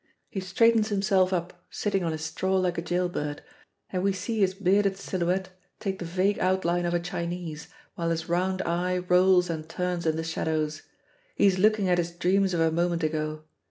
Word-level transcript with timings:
He 0.31 0.39
straightens 0.39 0.89
himself 0.89 1.31
up, 1.31 1.63
sitting 1.69 2.03
on 2.03 2.11
his 2.11 2.25
straw 2.25 2.55
like 2.57 2.79
a 2.79 2.81
gaol 2.81 3.07
bird, 3.07 3.43
and 3.91 4.01
we 4.01 4.13
see 4.13 4.39
his 4.39 4.55
bearded 4.55 4.97
silhouette 4.97 5.49
take 5.79 5.99
the 5.99 6.05
vague 6.05 6.39
outline 6.39 6.85
of 6.87 6.95
a 6.95 6.99
Chinese, 6.99 7.67
while 7.93 8.09
his 8.09 8.27
round 8.27 8.63
eye 8.63 8.97
rolls 8.97 9.47
and 9.47 9.69
turns 9.69 10.07
in 10.07 10.15
the 10.15 10.23
shadows. 10.23 10.81
He 11.35 11.45
is 11.45 11.59
looking 11.59 11.87
at 11.87 11.99
his 11.99 12.09
dreams 12.15 12.55
of 12.55 12.61
a 12.61 12.71
moment 12.71 13.03
ago. 13.03 13.43